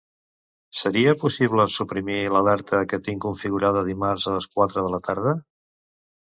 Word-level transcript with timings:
Seria 0.77 1.11
possible 1.23 1.65
suprimir 1.73 2.17
l'alerta 2.35 2.79
que 2.95 2.99
tinc 3.09 3.21
configurada 3.27 3.85
dimarts 3.91 4.27
a 4.33 4.35
les 4.39 4.49
quatre 4.57 4.87
de 4.87 4.91
la 4.97 5.03
tarda? 5.11 5.37